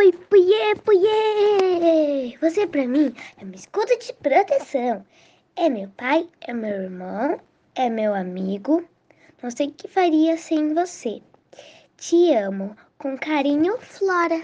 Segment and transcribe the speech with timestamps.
[0.00, 2.34] Oi, puiê, puiê!
[2.40, 5.04] Você pra mim é um escudo de proteção.
[5.54, 7.38] É meu pai, é meu irmão,
[7.74, 8.82] é meu amigo.
[9.42, 11.20] Não sei o que faria sem você.
[11.98, 12.74] Te amo.
[12.96, 14.38] Com carinho, Flora.